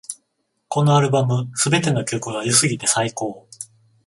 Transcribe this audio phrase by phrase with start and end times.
[0.67, 3.47] このアルバム、すべての曲が良すぎて最高